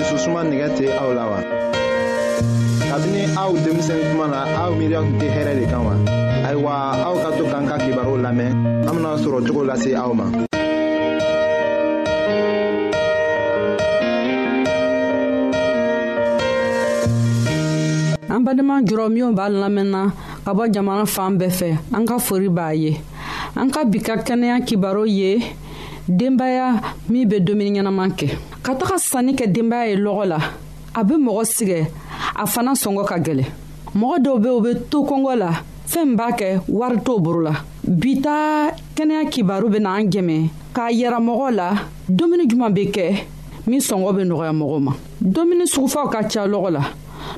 dususuma 0.00 0.40
nɛgɛ 0.48 0.68
tɛ 0.76 0.84
aw 1.02 1.10
la 1.12 1.24
wa. 1.30 1.38
kabini 2.88 3.22
aw 3.36 3.50
denmisɛnni 3.62 4.04
kuma 4.10 4.26
na 4.32 4.40
aw 4.64 4.72
miiriya 4.74 5.00
tun 5.04 5.16
tɛ 5.20 5.26
hɛrɛ 5.36 5.52
de 5.60 5.64
kan 5.70 5.82
wa. 5.86 5.94
ayiwa 6.48 6.72
aw 7.08 7.14
ka 7.22 7.28
to 7.36 7.42
k'an 7.52 7.64
ka 7.68 7.76
kibaru 7.78 8.14
lamɛn 8.24 8.50
an 8.88 8.92
bena 8.94 9.10
sɔrɔ 9.20 9.38
cogo 9.46 9.62
lase 9.68 9.92
aw 9.94 10.10
ma. 10.16 10.24
an 18.32 18.40
badenma 18.46 18.76
jɔrɔ 18.88 19.06
minw 19.12 19.28
b'a 19.36 19.46
lamɛnna 19.52 20.02
ka 20.46 20.50
bɔ 20.56 20.64
jamana 20.72 21.04
fan 21.04 21.36
bɛɛ 21.36 21.50
fɛ 21.60 21.70
an 21.92 22.04
ka 22.08 22.16
fori 22.18 22.48
b'a 22.48 22.72
ye 22.74 22.96
an 23.54 23.68
ka 23.68 23.84
bi 23.84 23.98
ka 24.00 24.16
kɛnɛya 24.16 24.64
kibaru 24.64 25.04
ye 25.06 25.40
denbaya 26.08 26.80
min 27.12 27.28
be 27.28 27.36
domuni 27.40 27.76
ɲɛnaman 27.80 28.12
kɛ 28.16 28.49
ka 28.64 28.72
taga 28.76 28.96
sanni 28.98 29.32
kɛ 29.38 29.46
denbaya 29.54 29.86
ye 29.90 29.96
lɔgɔ 30.04 30.24
la 30.32 30.38
a 30.98 31.04
be 31.06 31.14
mɔgɔ 31.26 31.42
sigɛ 31.54 31.78
a 32.36 32.44
fana 32.52 32.72
sɔngɔ 32.82 33.04
ka 33.10 33.16
gwɛlɛ 33.24 33.44
mɔgɔ 34.00 34.16
dɔw 34.24 34.36
be 34.42 34.48
u 34.54 34.60
be 34.64 34.70
to 34.90 34.98
kɔngɔ 35.08 35.34
la 35.42 35.50
fɛɛn 35.90 36.10
b'a 36.18 36.28
kɛ 36.38 36.48
wari 36.68 36.98
t'o 37.04 37.18
boro 37.18 37.40
la 37.40 37.52
bi 37.84 38.20
ta 38.20 38.70
kɛnɛya 38.94 39.30
kibaru 39.32 39.70
bena 39.72 39.94
an 39.94 40.10
jɛmɛ 40.10 40.48
k'a 40.74 40.90
yira 40.92 41.18
mɔgɔw 41.18 41.50
la 41.56 41.72
dumuni 42.08 42.46
juman 42.48 42.70
be 42.74 42.86
kɛ 42.90 43.24
min 43.66 43.80
sɔngɔ 43.80 44.14
be 44.16 44.22
nɔgɔya 44.24 44.52
mɔgɔw 44.52 44.80
ma 44.82 44.92
dumuni 45.22 45.64
sugufaw 45.66 46.08
ka 46.12 46.22
ca 46.28 46.44
lɔgɔ 46.46 46.70
la 46.72 46.80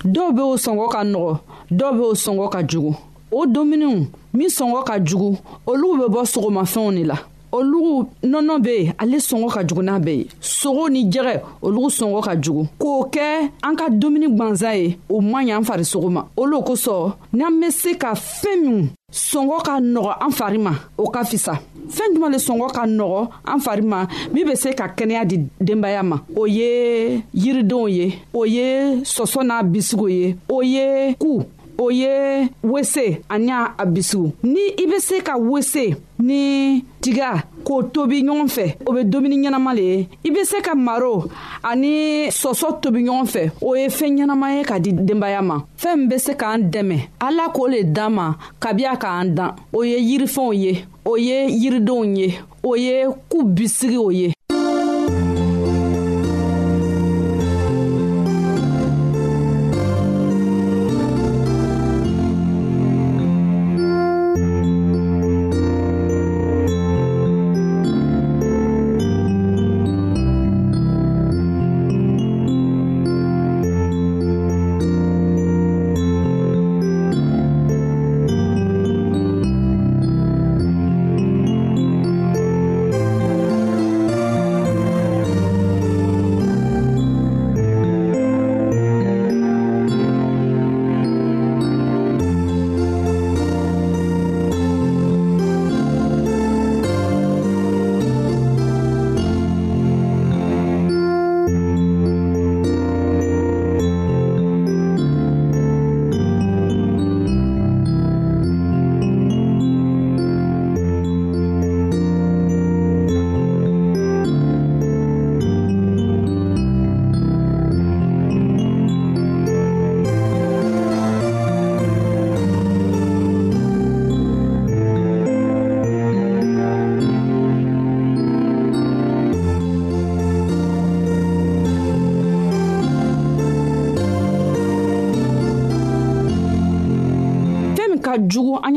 dɔw 0.04 0.32
be 0.34 0.40
o 0.42 0.56
sɔngɔ 0.56 0.88
ka 0.90 1.00
nɔgɔ 1.06 1.38
dɔw 1.70 1.92
be 1.98 2.02
o 2.02 2.12
sɔngɔ 2.14 2.50
ka 2.52 2.60
jugu 2.66 2.94
o 3.30 3.46
dumuniw 3.46 4.08
min 4.34 4.48
sɔngɔ 4.50 4.84
ka 4.86 4.98
jugu 5.04 5.36
olugu 5.66 5.98
be 6.08 6.14
bɔ 6.16 6.26
sogomafɛnw 6.34 6.96
de 6.98 7.04
la 7.04 7.14
olu 7.52 8.06
nɔnɔ 8.30 8.54
bɛ 8.64 8.72
yen 8.78 8.92
ale 8.98 9.18
sɔngɔ 9.28 9.48
ka 9.54 9.60
jugu 9.68 9.82
n'a 9.82 9.98
bɛɛ 10.00 10.16
ye 10.20 10.26
sogo 10.40 10.88
ni 10.88 11.02
jɛgɛ 11.12 11.32
olu 11.62 11.82
sɔngɔ 11.98 12.20
ka 12.26 12.32
jugu 12.40 12.62
k'o 12.80 12.92
kɛ 13.14 13.50
an 13.62 13.76
ka 13.76 13.86
dumuni 13.90 14.26
gwanza 14.36 14.74
ye 14.74 14.98
o 15.10 15.20
man 15.20 15.46
ɲi 15.46 15.56
an 15.58 15.64
farisogo 15.64 16.08
ma 16.10 16.24
o 16.36 16.44
lo 16.46 16.62
kosɔn 16.62 17.12
n'an 17.32 17.60
bɛ 17.60 17.70
se 17.70 17.94
ka 17.94 18.14
fɛn 18.14 18.60
min 18.64 18.88
sɔngɔ 19.12 19.58
ka 19.66 19.74
nɔgɔ 19.80 20.12
an 20.24 20.30
fari 20.32 20.58
ma 20.58 20.72
o 20.96 21.06
ka 21.10 21.22
fisa 21.24 21.60
fɛn 21.88 22.14
juman 22.16 22.32
le 22.32 22.38
sɔngɔ 22.38 22.72
ka 22.72 22.82
nɔgɔ 22.86 23.28
an 23.44 23.58
fari 23.60 23.82
ma 23.82 24.06
min 24.32 24.46
be 24.46 24.54
se 24.56 24.72
ka 24.72 24.88
kɛnɛya 24.88 25.26
di 25.28 25.36
denbaya 25.60 26.02
ma 26.02 26.16
o 26.34 26.46
ye 26.46 27.22
yiridenw 27.34 27.88
ye 27.92 28.14
o 28.32 28.44
ye 28.44 28.96
sɔsɔ 29.04 29.44
n'a 29.44 29.62
bisigiw 29.62 30.08
ye 30.10 30.36
o 30.48 30.62
ye 30.62 31.14
ku 31.20 31.42
o 31.78 31.90
ye 31.92 32.48
wese 32.64 33.20
ani 33.28 33.50
a 33.52 33.86
bisiw 33.86 34.32
ni 34.44 34.60
i 34.76 34.84
bɛ 34.86 34.98
se 35.00 35.20
ka 35.22 35.36
wese 35.36 35.96
ni 36.18 36.80
tiga 37.00 37.44
k'o 37.64 37.82
tobi 37.92 38.22
ɲɔgɔn 38.26 38.48
fɛ 38.54 38.66
o 38.88 38.92
bɛ 38.94 39.00
dumuni 39.10 39.36
ɲɛnama 39.42 39.74
le 39.76 39.82
ye 39.92 40.08
i 40.24 40.30
bɛ 40.30 40.44
se 40.46 40.60
ka 40.62 40.74
maro 40.74 41.28
ani 41.62 42.28
sɔsɔ 42.30 42.80
tobi 42.80 43.00
ɲɔgɔn 43.04 43.26
fɛ 43.32 43.42
o 43.62 43.74
ye 43.74 43.88
fɛn 43.88 44.12
ɲɛnama 44.18 44.46
ye 44.56 44.62
ka 44.64 44.78
di 44.78 44.92
denbaya 44.92 45.40
ma 45.42 45.58
fɛn 45.78 45.96
min 45.96 46.08
bɛ 46.08 46.18
se 46.20 46.34
k'an 46.34 46.70
dɛmɛ 46.70 46.98
ala 47.20 47.44
k'o 47.54 47.66
le 47.70 47.82
d'an 47.84 48.10
ma 48.12 48.34
kabi 48.60 48.84
a 48.84 48.96
k'an 48.96 49.34
dan 49.34 49.54
o 49.72 49.82
ye 49.84 49.98
yirifɛnw 49.98 50.54
ye 50.56 50.84
o 51.04 51.16
ye 51.16 51.46
yiridenw 51.48 52.04
ye 52.16 52.38
o 52.62 52.74
ye 52.76 53.04
ku 53.28 53.42
bisigiw 53.44 54.10
ye 54.14 54.32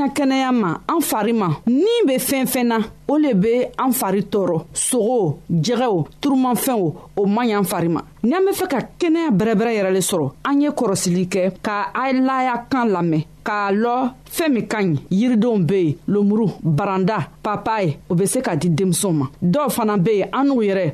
ka 0.10 0.22
kɛnɛya 0.24 0.52
ma 0.52 0.72
an 0.88 1.02
fari 1.02 1.34
ma 1.34 1.50
ni 1.68 1.90
be 2.06 2.16
fɛn 2.20 2.46
fɛn 2.46 2.64
na 2.70 2.78
o 3.08 3.18
le 3.18 3.34
be 3.34 3.66
an 3.78 3.92
fari 3.92 4.22
tɔɔrɔ 4.24 4.60
sogo 4.74 5.40
jɛgɛw 5.50 6.06
turumafɛnw 6.22 6.94
o 7.22 7.26
man 7.26 7.48
y'an 7.50 7.64
fari 7.66 7.90
ma 7.90 8.02
ni 8.24 8.34
an 8.34 8.46
be 8.46 8.52
fɛ 8.54 8.68
ka 8.70 8.80
kɛnɛya 9.00 9.30
bɛrɛbɛrɛ 9.34 9.74
yɛrɛ 9.78 9.92
le 9.94 10.02
sɔrɔ 10.10 10.28
an 10.46 10.62
ye 10.62 10.70
kɔrɔsili 10.70 11.28
kɛ 11.28 11.54
ka 11.64 11.90
alaya 11.96 12.66
kan 12.70 12.88
lamɛn 12.90 13.24
k'a 13.46 13.72
lɔ 13.74 14.10
fɛɛn 14.30 14.52
min 14.54 14.68
ka 14.68 14.78
ɲi 14.84 15.00
yiridenw 15.12 15.60
be 15.68 15.74
yen 15.82 15.96
lomuru 16.08 16.48
baranda 16.62 17.28
papaye 17.44 17.98
o 18.10 18.16
be 18.16 18.26
se 18.26 18.42
ka 18.42 18.54
di 18.56 18.70
denmisɛnw 18.70 19.12
ma 19.14 19.26
dɔw 19.42 19.70
fana 19.72 19.98
be 19.98 20.18
yen 20.18 20.30
an 20.34 20.48
n'u 20.50 20.62
yɛrɛ 20.66 20.94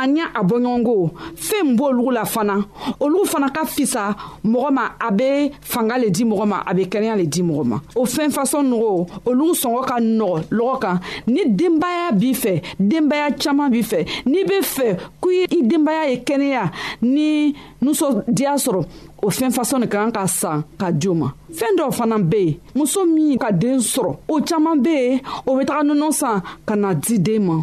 an 0.00 0.16
y'a 0.16 0.42
bɔɲɔgɔnko 0.42 1.10
fɛn 1.36 1.76
b'olugu 1.76 2.10
la 2.12 2.24
fana 2.24 2.56
olugu 3.00 3.24
fana 3.26 3.48
ka 3.50 3.64
fisa 3.64 4.14
mɔgɔ 4.44 4.70
ma 4.70 4.82
a 5.00 5.10
bɛ 5.10 5.50
fanga 5.60 5.96
le 5.98 6.10
di 6.10 6.24
mɔgɔ 6.24 6.46
ma 6.46 6.62
a 6.66 6.74
bɛ 6.74 6.82
kɛnɛya 6.88 7.16
le 7.16 7.26
di 7.26 7.42
mɔgɔ 7.42 7.64
ma 7.64 7.80
o 7.94 8.04
fɛn 8.04 8.30
fasɔn 8.30 8.66
nɔgɔ 8.70 9.26
olu 9.26 9.54
sɔngɔ 9.62 9.86
ka 9.86 9.96
nɔgɔ 10.00 10.38
lɔgɔ 10.50 10.78
kan 10.82 11.00
ni 11.26 11.42
denbaya 11.56 12.12
b'i 12.12 12.34
fɛ 12.34 12.62
denbaya 12.78 13.30
caman 13.40 13.70
b'i 13.72 13.82
fɛ 13.82 14.06
n'i 14.26 14.44
bɛ 14.44 14.58
fɛ 14.62 14.96
k'i 15.20 15.46
i 15.56 15.62
denbaya 15.70 16.10
ye 16.10 16.16
kɛnɛya 16.18 16.70
ni 17.02 17.54
nusɔndiya 17.82 18.54
sɔrɔ 18.64 18.84
o 19.22 19.30
fɛn 19.30 19.50
fasɔn 19.50 19.80
de 19.80 19.86
ka 19.86 20.02
kan 20.04 20.12
ka 20.12 20.26
san 20.26 20.62
ka 20.78 20.90
di 20.92 21.08
o 21.08 21.14
ma 21.14 21.30
fɛn 21.50 21.76
dɔw 21.78 21.90
fana 21.92 22.18
bɛ 22.18 22.36
yen 22.44 22.56
muso 22.74 23.04
min 23.06 23.38
ka 23.38 23.50
den 23.50 23.78
sɔrɔ 23.78 24.16
o 24.28 24.40
caman 24.42 24.76
bɛ 24.76 24.90
yen 25.10 25.20
o 25.46 25.56
bɛ 25.56 25.64
taga 25.66 25.82
nɔnɔ 25.84 26.12
san 26.12 26.42
ka 26.66 26.74
na 26.76 26.92
di 26.94 27.18
den 27.18 27.44
ma 27.46 27.62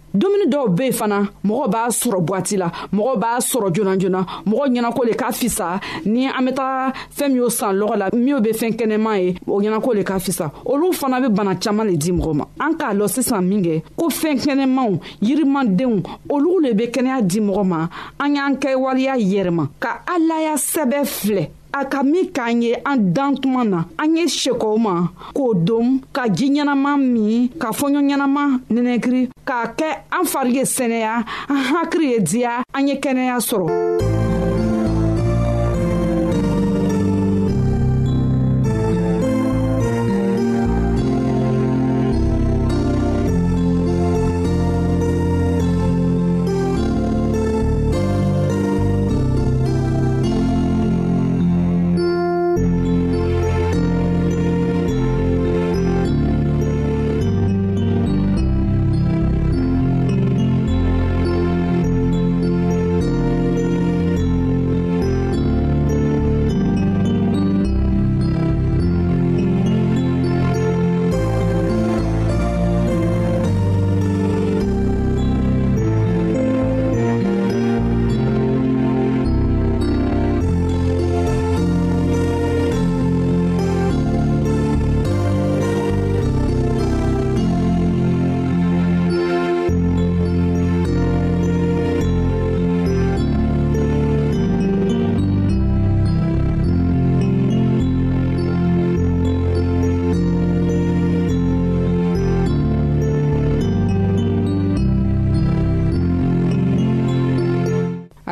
dumuni 0.19 0.45
dɔw 0.47 0.65
be 0.75 0.83
yen 0.85 0.93
fana 0.93 1.27
mɔgɔ 1.45 1.67
b'a 1.69 1.81
sɔrɔ 1.89 2.19
bwati 2.25 2.57
la 2.57 2.71
mɔgɔ 2.93 3.15
b'a 3.21 3.37
sɔrɔ 3.39 3.69
joona 3.73 3.95
joona 3.97 4.25
mɔgɔ 4.45 4.65
ɲɛnako 4.71 5.05
le 5.07 5.13
ka 5.13 5.31
fisa 5.31 5.79
ni 6.05 6.27
an 6.27 6.43
be 6.45 6.51
taga 6.51 6.93
fɛɛn 7.17 7.33
min'o 7.33 7.49
san 7.51 7.75
lɔgɔ 7.79 7.97
la 7.97 8.09
minw 8.13 8.39
be 8.41 8.49
fɛɛn 8.51 8.75
kɛnɛman 8.75 9.17
ye 9.21 9.35
o 9.47 9.59
ɲɛnako 9.61 9.95
le 9.95 10.03
ka 10.03 10.15
fisa 10.19 10.51
olu 10.65 10.91
fana 10.93 11.21
be 11.21 11.29
bana 11.29 11.55
caaman 11.55 11.87
le 11.87 11.97
di 11.97 12.11
mɔgɔ 12.11 12.33
ma 12.33 12.45
an 12.59 12.73
k'a 12.77 12.93
lɔn 12.93 13.07
sisan 13.09 13.41
minkɛ 13.49 13.83
ko 13.95 14.07
fɛɛn 14.09 14.37
kɛnɛmanw 14.41 14.99
yirimandenw 15.21 16.01
olugu 16.29 16.59
le 16.67 16.73
be 16.73 16.87
kɛnɛya 16.91 17.21
di 17.27 17.39
mɔgɔ 17.39 17.63
ma 17.65 17.87
an 18.19 18.35
y'an 18.35 18.55
kɛwaleya 18.57 19.15
yɛrɛma 19.17 19.69
ka 19.79 20.01
alaya 20.07 20.55
sɛbɛ 20.55 21.05
filɛ 21.05 21.49
a 21.73 21.85
ka 21.87 22.03
min 22.03 22.27
k'an 22.31 22.61
ye 22.61 22.75
an 22.85 23.11
dan 23.13 23.35
tuma 23.37 23.63
na 23.63 23.83
an 23.97 24.15
ye 24.15 24.25
sekɔw 24.27 24.77
ma 24.77 25.07
k'o 25.35 25.53
dom 25.65 25.87
ka 26.13 26.27
ji 26.27 26.47
ɲɛnama 26.53 26.91
min 27.13 27.47
ka 27.61 27.67
fɔɲɔ 27.77 28.01
ɲɛnama 28.07 28.43
nɛnɛkiri 28.73 29.21
k'a 29.47 29.63
kɛ 29.77 29.89
an 30.11 30.25
fari 30.31 30.51
ye 30.57 30.63
sɛnɛya 30.75 31.13
an 31.51 31.61
hakiri 31.71 32.07
ye 32.13 32.19
diya 32.19 32.61
an 32.75 32.87
ye 32.87 32.95
kɛnɛya 32.99 33.35
sɔrɔ 33.49 34.10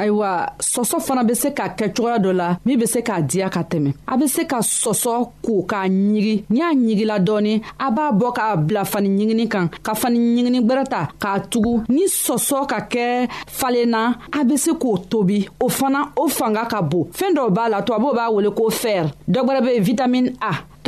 ayiwa 0.09 0.49
sɔsɔ 0.59 0.97
fana 1.05 1.23
be 1.27 1.33
se 1.41 1.49
ka 1.57 1.65
kɛ 1.77 1.85
cogoya 1.95 2.17
dɔ 2.19 2.31
la 2.33 2.57
min 2.65 2.77
be 2.79 2.85
se 2.85 3.01
k'a 3.01 3.21
diya 3.21 3.49
ka 3.49 3.61
tɛmɛ 3.63 3.93
a 4.07 4.17
be 4.17 4.27
se 4.27 4.43
ka 4.45 4.57
sɔsɔ 4.59 5.29
ko 5.45 5.53
k'a 5.69 5.81
ɲigi 5.89 6.35
n'i 6.49 6.59
y'a 6.59 6.69
ɲigila 6.73 7.15
dɔɔni 7.25 7.53
a 7.85 7.91
b'a 7.91 8.11
bɔ 8.19 8.33
k'a 8.35 8.55
bila 8.67 8.85
fani 8.85 9.09
ɲigini 9.09 9.47
kan 9.49 9.69
ka 9.85 9.93
fani 9.93 10.19
ɲigini 10.19 10.61
gwɛrɛ 10.65 10.83
ta 10.89 11.07
k'a 11.21 11.39
tugu 11.49 11.83
ni 11.89 12.05
sɔsɔ 12.07 12.67
ka 12.67 12.79
kɛ 12.91 13.27
falenna 13.47 14.17
a 14.33 14.43
be 14.45 14.57
se 14.57 14.71
k'o 14.71 14.97
tobi 15.09 15.47
o 15.61 15.69
fana 15.69 16.11
o 16.17 16.27
fanga 16.27 16.65
ka 16.65 16.81
bon 16.81 17.05
fɛɛn 17.13 17.35
dɔ 17.35 17.49
b'a 17.49 17.69
la 17.69 17.81
tubabuw 17.81 18.13
b'a 18.15 18.31
wele 18.33 18.51
ko 18.51 18.69
fɛr 18.69 19.11
dɔ 19.29 19.43
gwɛrɛ 19.45 19.61
be 19.65 19.79
vitamin 19.79 20.33
a 20.41 20.57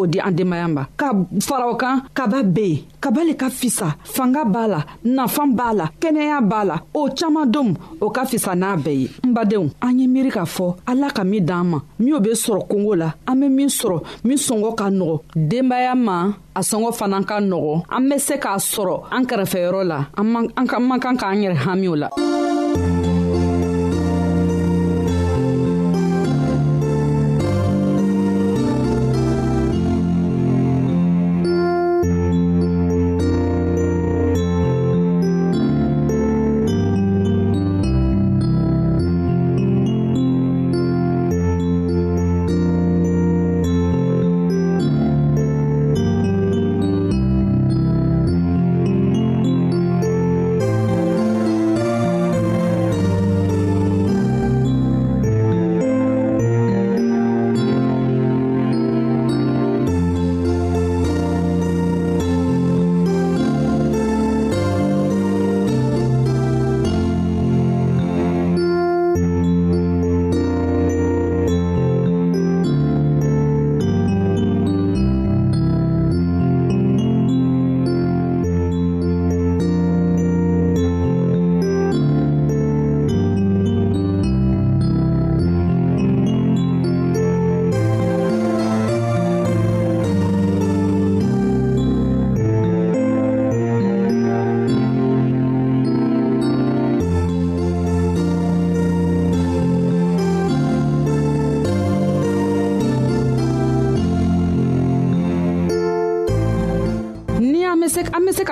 k'o 0.00 0.06
di 0.08 0.16
an 0.20 0.32
denbaya 0.32 0.64
ma 0.68 0.86
ka 0.96 1.12
fara 1.44 1.68
o 1.68 1.74
kan 1.76 2.02
kaba 2.16 2.40
be 2.42 2.60
yen 2.60 2.82
kaba 3.00 3.20
le 3.24 3.34
ka 3.36 3.50
fisa 3.52 3.96
fanga 4.04 4.44
b'a 4.48 4.64
la 4.66 4.80
nafa 5.04 5.42
b'a 5.46 5.74
la 5.76 5.86
kɛnɛya 6.00 6.40
b'a 6.40 6.60
la 6.64 6.76
o 6.96 7.02
caman 7.12 7.44
don 7.46 7.68
o 8.00 8.08
ka 8.10 8.22
fisa 8.24 8.54
n'a 8.54 8.76
bɛɛ 8.80 8.92
ye 9.04 9.08
n 9.24 9.30
badenw 9.36 9.68
an 9.84 9.98
ye 10.00 10.06
miiri 10.08 10.30
k'a 10.32 10.46
fɔ 10.56 10.66
ala 10.88 11.10
ka 11.12 11.22
min 11.24 11.44
d'an 11.44 11.64
ma 11.70 11.78
minw 11.98 12.18
bɛ 12.24 12.32
sɔrɔ 12.34 12.62
kongo 12.70 12.94
la 12.96 13.12
an 13.28 13.34
bɛ 13.42 13.48
min 13.52 13.68
sɔrɔ 13.68 13.98
min 14.24 14.36
sɔngɔ 14.38 14.70
ka 14.78 14.86
nɔgɔ 14.90 15.16
denbaya 15.50 15.92
ma 15.94 16.32
a 16.56 16.60
sɔngɔ 16.60 16.90
fana 16.96 17.20
ka 17.28 17.36
nɔgɔ 17.40 17.82
an 17.90 18.08
be 18.08 18.18
se 18.18 18.34
k'a 18.40 18.56
sɔrɔ 18.58 18.96
an 19.12 19.24
kɛrɛfɛyɔrɔ 19.26 19.82
la 19.84 20.06
an 20.16 20.32
man 20.32 21.00
kan 21.00 21.16
k'an 21.18 21.36
yɛrɛ 21.44 21.56
hamiw 21.64 21.94
la 22.00 22.08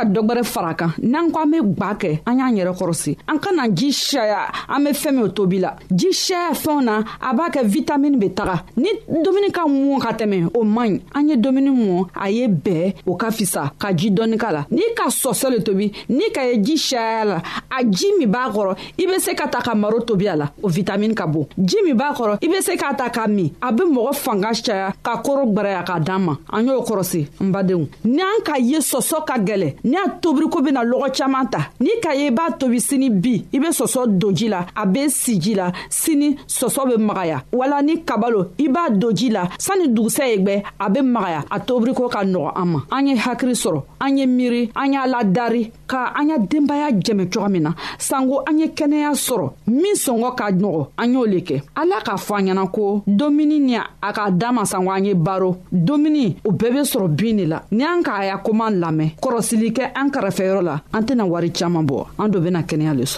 dɔ 0.09 0.21
gwɛrɛ 0.27 0.43
fara 0.45 0.75
kan 0.75 0.93
n'an 1.03 1.31
ko 1.31 1.41
an 1.41 1.51
be 1.51 1.59
gwa 1.61 1.95
kɛ 2.01 2.21
an 2.27 2.39
y'an 2.39 2.57
yɛrɛ 2.57 2.73
kɔrɔsi 2.79 3.17
an 3.29 3.38
an 3.39 3.39
kana 3.41 3.69
ji 3.75 3.93
saya 3.93 4.51
an 4.69 4.85
be 4.85 4.91
fɛɛn 4.91 5.13
min 5.17 5.29
tobi 5.31 5.59
la 5.61 5.73
ji 5.95 6.13
saya 6.13 6.51
fɛnw 6.53 6.83
na 6.85 7.05
a 7.21 7.33
b'a 7.35 7.49
kɛ 7.51 7.65
vitamini 7.65 8.19
be 8.19 8.29
taga 8.35 8.63
ni 8.77 8.89
dumuni 9.09 9.51
ka 9.53 9.63
mɔ 9.67 9.99
ka 10.03 10.11
tɛmɛ 10.13 10.51
o 10.59 10.65
man 10.65 10.89
ɲi 10.89 11.01
an 11.15 11.29
ye 11.29 11.37
dumuni 11.37 11.71
mɔ 11.71 12.07
a 12.17 12.29
ye 12.31 12.49
bɛɛ 12.49 12.95
o 13.07 13.15
ka 13.15 13.29
fisa 13.31 13.71
ka 13.79 13.93
ji 13.93 14.11
dɔɔni 14.11 14.37
ka 14.39 14.51
la 14.53 14.67
n'i 14.71 14.93
ka 14.95 15.09
sɔsɔ 15.09 15.51
le 15.51 15.63
tobi 15.63 15.93
n'i 16.09 16.31
ka 16.33 16.43
ye 16.45 16.57
ji 16.59 16.77
saya 16.77 17.25
la 17.25 17.43
a 17.79 17.83
ji 17.85 18.07
min 18.19 18.27
b'a 18.29 18.51
kɔrɔ 18.51 18.77
i 18.99 19.07
be 19.07 19.19
se 19.21 19.35
ka 19.35 19.47
ta 19.49 19.61
ka 19.61 19.75
maro 19.75 20.01
tobi 20.01 20.29
a 20.33 20.37
la 20.37 20.51
o 20.63 20.69
vitamini 20.69 21.15
ka 21.15 21.27
bon 21.27 21.47
ji 21.65 21.77
min 21.85 21.95
b'a 21.97 22.15
kɔrɔ 22.15 22.39
i 22.43 22.47
be 22.49 22.61
se 22.61 22.75
k'a 22.77 22.95
ta 22.97 23.09
ka 23.11 23.27
min 23.29 23.51
a 23.63 23.73
be 23.73 23.85
mɔgɔ 23.85 24.15
fanga 24.17 24.51
caya 24.53 24.93
ka 25.03 25.17
koro 25.23 25.47
gwɛrɛya 25.47 25.85
ka 25.87 25.99
dan 26.01 26.21
ma 26.25 26.37
an 26.53 26.67
y'o 26.67 26.83
kɔrɔsi 26.83 27.29
n 27.41 27.51
badenw 27.53 27.87
ni 28.05 28.21
an 28.21 28.43
ka 28.45 28.57
ye 28.59 28.79
sɔsɔ 28.79 29.25
ka 29.27 29.35
gwɛlɛ 29.39 29.77
ni 29.85 29.97
a 29.97 30.09
tobiriko 30.21 30.61
bena 30.65 30.81
lɔgɔ 30.85 31.15
caaman 31.17 31.49
ta 31.51 31.71
n'i 31.81 32.01
ka 32.03 32.11
ye 32.15 32.27
i 32.29 32.31
b'a 32.31 32.53
tobi 32.59 32.81
sini 32.81 33.09
bi 33.11 33.28
bi 33.29 33.45
i 33.53 33.59
be 33.61 33.69
sɔsɔ 33.69 34.07
don 34.19 34.33
ji 34.35 34.49
la 34.49 34.67
a 34.75 34.87
be 34.87 35.09
si 35.09 35.39
ji 35.41 35.55
la 35.55 35.73
sini 35.91 36.37
sɔsɔ 36.47 36.83
be 36.89 36.97
magaya 37.01 37.43
wala 37.53 37.83
ni 37.83 38.01
kabalo 38.05 38.53
i 38.59 38.69
b'a 38.69 38.91
don 38.99 39.15
ji 39.15 39.29
la 39.31 39.47
sanni 39.59 39.89
dugusɛ 39.89 40.25
ye 40.31 40.37
gwɛ 40.39 40.63
a 40.81 40.89
be 40.91 41.01
magaya 41.03 41.45
a 41.51 41.61
tobiriko 41.61 42.09
ka 42.11 42.21
nɔgɔ 42.25 42.51
an 42.57 42.65
ma 42.73 42.81
an 42.91 43.07
ye 43.07 43.17
hakiri 43.17 43.53
sɔrɔ 43.53 43.83
an 44.01 44.17
ye 44.19 44.27
miiri 44.27 44.71
an 44.77 44.93
y'a 44.93 45.07
ladari 45.07 45.71
ka 45.87 46.13
an 46.17 46.29
y'a 46.31 46.39
denbaya 46.39 46.91
jɛmɛ 47.03 47.27
cogo 47.29 47.49
min 47.53 47.63
na 47.63 47.73
sanko 47.99 48.43
an 48.49 48.59
ye 48.59 48.69
kɛnɛya 48.69 49.13
sɔrɔ 49.27 49.53
min 49.67 49.95
sɔngɔ 49.95 50.35
ka 50.37 50.47
nɔgɔ 50.53 50.87
an 50.99 51.13
y'o 51.13 51.25
le 51.27 51.39
kɛ 51.41 51.63
ala 51.77 52.01
k'a 52.07 52.17
fɔ 52.27 52.35
an 52.39 52.47
ɲɛna 52.47 52.71
ko 52.73 53.03
domuni 53.07 53.61
ni 53.61 53.77
a 53.77 54.13
k'a 54.13 54.31
da 54.39 54.53
ma 54.53 54.63
sanko 54.65 54.91
an 54.93 55.05
ye 55.05 55.13
baro 55.15 55.59
domuni 55.73 56.37
o 56.45 56.51
bɛɛ 56.53 56.73
be 56.73 56.81
sɔrɔ 56.93 57.09
bin 57.17 57.37
de 57.37 57.47
la 57.47 57.63
ni 57.73 57.85
an 57.85 58.03
k'a 58.03 58.25
ya 58.27 58.39
koman 58.39 58.79
lamɛn 58.83 59.11
kɔrɔsili 59.21 59.73
kɛ 59.73 59.93
an 59.95 60.09
kɛrɛfɛyɔrɔ 60.11 60.63
la 60.63 60.81
an 60.93 61.03
tɛna 61.05 61.25
wari 61.29 61.51
caaman 61.51 61.85
bɔ 61.87 62.07
an 62.19 62.29
do 62.31 62.41
bena 62.41 62.63
kɛnɛya 62.63 62.95
le 62.97 63.03
sɔrɔ 63.05 63.18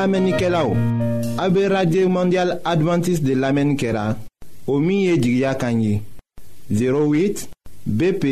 An 0.00 0.06
lamenike 0.08 0.48
la 0.48 0.62
ou, 0.64 0.74
abe 1.36 1.66
Radye 1.68 2.06
Mondial 2.08 2.54
Adventist 2.64 3.20
de 3.22 3.34
lamen 3.36 3.74
kera, 3.76 4.14
o 4.66 4.78
miye 4.80 5.18
djigya 5.20 5.52
kanyi, 5.60 6.00
08 6.72 7.50
BP 7.84 8.24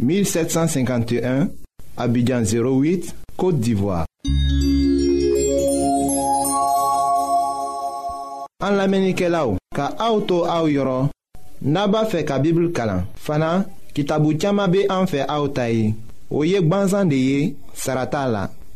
1751, 0.00 1.50
abidjan 1.98 2.48
08, 2.48 3.12
Kote 3.36 3.60
d'Ivoire. 3.60 4.06
An 8.64 8.78
lamenike 8.80 9.28
la 9.28 9.44
ou, 9.52 9.60
ka 9.76 9.90
auto 10.00 10.46
a 10.48 10.62
ou 10.64 10.72
yoron, 10.72 11.10
naba 11.60 12.06
fe 12.08 12.24
ka 12.24 12.38
bibl 12.40 12.70
kalan, 12.72 13.04
fana 13.16 13.66
ki 13.92 14.08
tabu 14.08 14.32
tchama 14.38 14.64
be 14.68 14.86
an 14.88 15.04
fe 15.06 15.26
a 15.28 15.42
ou 15.44 15.52
tayi, 15.52 15.90
ou 16.30 16.46
yek 16.48 16.64
banzan 16.72 17.12
de 17.12 17.20
ye, 17.28 17.50
sarata 17.76 18.24
la. 18.32 18.48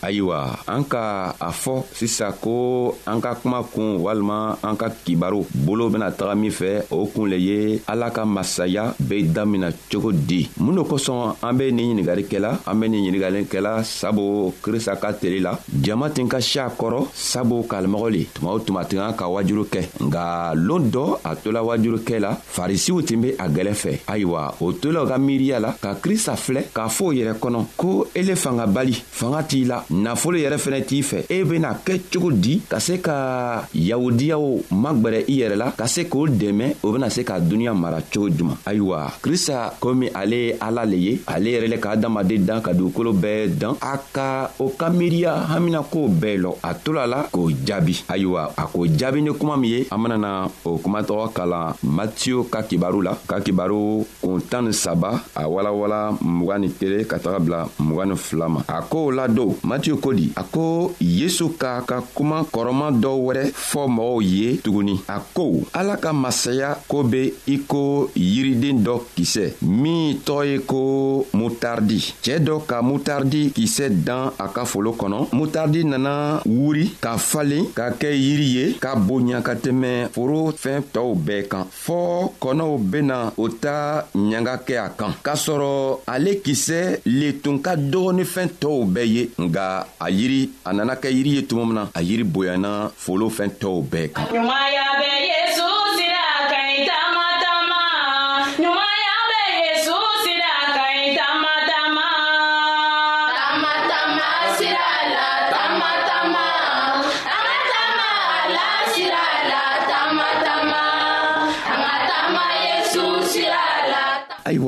ayiwa 0.00 0.42
an 0.66 0.82
ka 0.90 1.34
a 1.40 1.50
fɔ 1.50 1.82
sisan 1.96 2.32
ko 2.40 2.94
an 3.08 3.20
ka 3.20 3.34
kuma 3.40 3.62
kun 3.64 3.98
walima 4.04 4.58
an 4.62 4.76
ka 4.76 4.88
kibaru 4.90 5.46
bolo 5.54 5.88
bena 5.88 6.10
taga 6.12 6.34
min 6.36 6.50
fɛ 6.50 6.86
o 6.90 7.06
kun 7.06 7.26
le 7.30 7.36
ye 7.40 7.82
ala 7.88 8.10
ka 8.10 8.24
masaya 8.24 8.94
be 9.00 9.24
damina 9.24 9.70
cogo 9.90 10.12
di 10.12 10.48
mun 10.58 10.76
do 10.76 10.84
kosɔn 10.84 11.36
an 11.42 11.52
be 11.56 11.72
nin 11.72 11.92
ɲiningali 11.96 12.24
kɛla 12.28 12.60
an 12.66 12.74
be 12.80 12.88
nin 12.88 13.08
ɲiningali 13.14 13.44
kɛla 13.50 13.82
sabu 13.84 14.52
krista 14.62 14.96
ka 15.00 15.12
teli 15.12 15.40
la 15.40 15.56
jama 15.82 16.10
tin 16.10 16.28
ka 16.28 16.38
si 16.40 16.58
a 16.58 16.68
kɔrɔ 16.68 17.08
sabu 17.14 17.62
kalimɔgɔ 17.68 18.10
le 18.12 18.24
tuma 18.34 18.52
o 18.52 18.58
tuma 18.58 18.84
tin 18.84 18.98
kan 18.98 19.12
ka 19.16 19.24
wajulu 19.28 19.64
kɛ 19.68 19.82
nga 20.04 20.52
loon 20.54 20.90
dɔ 20.90 21.18
a 21.24 21.34
tola 21.36 21.60
wajulukɛ 21.64 22.20
la 22.20 22.34
farisiw 22.36 23.00
tin 23.06 23.18
be 23.22 23.30
a 23.38 23.48
gwɛlɛ 23.48 23.72
fɛ 23.72 23.92
ayiwa 24.06 24.54
o 24.60 24.72
tolaw 24.72 25.06
ka 25.08 25.16
miiriya 25.18 25.58
la 25.60 25.72
ka 25.80 25.94
krista 25.94 26.36
filɛ 26.36 26.66
k'a 26.74 26.86
fɔ 26.88 27.04
o 27.06 27.10
yɛrɛ 27.12 27.32
kɔnɔ 27.40 27.64
ko 27.76 28.06
ele 28.14 28.36
fanga 28.36 28.66
bali 28.66 28.92
fanga 28.92 29.42
t'i 29.42 29.64
la 29.64 29.82
nafolo 29.90 30.36
yɛrɛ 30.38 30.58
fɛnɛ 30.58 30.84
t'i 30.86 31.00
fɛ 31.02 31.26
e 31.30 31.44
bena 31.44 31.74
kɛ 31.84 31.96
cogo 32.12 32.30
di 32.32 32.60
ka 32.68 32.80
se 32.80 32.98
ka 33.00 33.64
yahudiyaw 33.72 34.74
magwɛrɛ 34.82 35.18
i 35.30 35.34
yɛrɛ 35.40 35.56
la 35.56 35.70
ka 35.70 35.86
se 35.86 36.02
k'o 36.10 36.26
dɛmɛ 36.26 36.76
o 36.82 36.90
bena 36.92 37.08
se 37.08 37.22
ka 37.22 37.38
duniɲa 37.38 37.72
mara 37.74 38.00
cogo 38.02 38.28
juman 38.30 38.56
ayiwa 38.66 39.06
krista 39.22 39.72
komi 39.80 40.10
ale 40.12 40.34
ye 40.46 40.56
ala 40.60 40.84
le 40.84 40.96
ye 40.96 41.12
ale 41.26 41.54
yɛrɛ 41.54 41.68
le 41.70 41.76
ka 41.78 41.90
adamaden 41.92 42.44
dan 42.44 42.60
ka 42.60 42.72
dugukolo 42.72 43.12
bɛɛ 43.14 43.46
dan 43.58 43.74
a 43.80 43.94
ka 44.12 44.50
o 44.58 44.70
ka 44.76 44.90
miiriya 44.90 45.36
haminakow 45.52 46.08
bɛɛ 46.08 46.36
lɔ 46.42 46.50
a 46.64 46.74
tola 46.74 47.06
la 47.06 47.22
k'o 47.32 47.46
jaabi 47.66 48.02
ayiwa 48.08 48.50
a 48.56 48.66
k'o 48.66 48.86
jaabi 48.88 49.22
ni 49.22 49.30
kuma 49.38 49.56
min 49.56 49.70
ye 49.70 49.86
an 49.90 49.98
benana 50.02 50.50
o 50.64 50.78
kumatɔgɔ 50.82 51.30
kalan 51.32 51.74
matiyo 51.84 52.42
ka 52.50 52.62
kibaru 52.62 53.02
la 53.04 53.14
ka 53.28 53.38
kibaru 53.40 54.04
kun 54.20 54.40
tan 54.50 54.64
ni 54.66 54.72
saba 54.72 55.22
a 55.36 55.44
walawala 55.46 56.10
mugan 56.20 56.58
ni 56.60 56.68
kelen 56.70 57.04
ka 57.06 57.18
taga 57.22 57.38
bila 57.38 57.64
mugan 57.78 58.10
ni 58.10 58.16
fila 58.16 58.48
ma 58.48 58.60
a 58.66 58.82
kow 58.82 59.12
ladon 59.14 59.54
matiyo 59.62 59.96
ko 60.00 60.12
di 60.12 60.32
a 60.34 60.42
ko 60.42 60.90
yesu 61.20 61.48
k'a 61.58 61.80
ka 61.86 62.00
kuma 62.14 62.44
kɔrɔman 62.52 62.94
dɔ 63.02 63.10
wɛrɛ 63.24 63.44
fɔ 63.68 63.82
mɔgɔw 63.96 64.20
ye 64.22 64.56
tuguni 64.64 64.94
a 65.08 65.20
ko 65.34 65.46
ala 65.72 65.96
ka 65.96 66.12
masaya 66.12 66.74
ko 66.88 67.02
be 67.02 67.34
i 67.46 67.58
ko 67.68 68.08
yiriden 68.16 68.80
dɔ 68.82 68.94
kisɛ 69.16 69.50
min 69.62 70.18
tɔgɔ 70.24 70.44
ye 70.50 70.58
ko 70.66 71.26
mutardi 71.34 72.00
cɛɛ 72.24 72.38
dɔ 72.46 72.54
ka 72.66 72.80
mutardi 72.82 73.52
kisɛ 73.52 73.90
dan 73.90 74.32
a 74.38 74.48
ka 74.48 74.64
folo 74.64 74.92
kɔnɔ 74.92 75.28
mutardi 75.32 75.84
nana 75.84 76.40
wuri 76.46 76.88
ka 77.00 77.18
falen 77.18 77.66
ka 77.74 77.90
kɛ 77.90 78.10
yiri 78.16 78.48
ye 78.56 78.64
ka 78.80 78.96
bonya 78.96 79.42
ka 79.42 79.54
tɛmɛ 79.54 80.08
foro 80.14 80.52
fɛn 80.52 80.82
tɔɔw 80.92 81.14
bɛɛ 81.26 81.48
kan 81.48 81.64
fɔɔ 81.68 82.30
kɔnɔw 82.40 82.78
bena 82.90 83.32
o 83.36 83.48
ta 83.48 84.06
ɲanga 84.14 84.56
kɛ 84.64 84.78
a 84.78 84.88
kan 84.96 85.12
k'a 85.22 85.34
sɔrɔ 85.36 86.00
ale 86.06 86.40
kisɛ 86.40 87.00
le 87.04 87.32
tun 87.42 87.60
ka 87.62 87.76
dɔgɔnifɛn 87.76 88.48
tɔɔw 88.60 88.84
bɛɛ 88.86 89.06
ye 89.14 89.28
nga 89.38 89.86
a 90.00 90.08
yiri 90.10 90.48
a 90.64 90.72
nana 90.72 90.96
kɛ 90.96 91.08
kɛ 91.10 91.16
yiri 91.18 91.30
ye 91.38 91.42
tuma 91.42 91.64
min 91.68 91.74
na 91.74 91.82
a 91.98 92.00
yiri 92.08 92.24
bonyana 92.32 92.70
folo 93.04 93.26
fɛn 93.36 93.50
tɔw 93.60 93.76
bɛɛ 93.90 94.06
kan 94.14 94.26